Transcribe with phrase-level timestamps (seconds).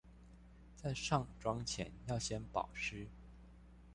[0.75, 3.05] 在上妝前要先保濕